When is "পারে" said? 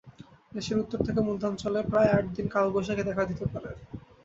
3.53-3.69